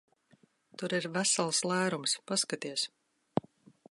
[0.81, 2.17] Tur ir vesels lērums.
[2.31, 2.87] Paskaties!